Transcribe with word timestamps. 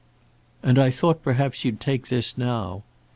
"And 0.63 0.79
I 0.79 0.89
thought 0.89 1.21
perhaps 1.21 1.63
you'd 1.63 1.79
take 1.79 2.07
this 2.07 2.35
now." 2.35 2.81